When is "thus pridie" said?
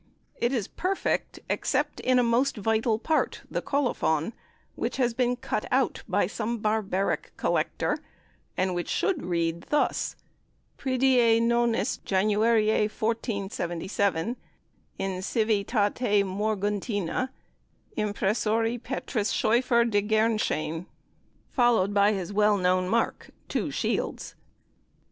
9.69-11.39